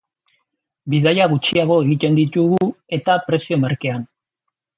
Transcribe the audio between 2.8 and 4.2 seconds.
eta prezio merkean.